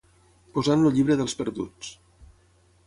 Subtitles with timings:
[0.55, 1.95] Posar en el llibre dels perduts.